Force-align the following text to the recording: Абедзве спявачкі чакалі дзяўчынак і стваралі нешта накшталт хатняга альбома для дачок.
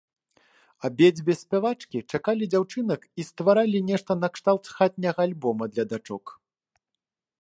Абедзве 0.87 1.33
спявачкі 1.41 2.01
чакалі 2.17 2.47
дзяўчынак 2.53 3.01
і 3.11 3.21
стваралі 3.29 3.83
нешта 3.91 4.11
накшталт 4.25 4.73
хатняга 4.79 5.21
альбома 5.31 5.63
для 5.75 5.85
дачок. 5.93 6.25